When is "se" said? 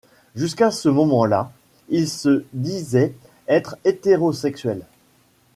2.09-2.43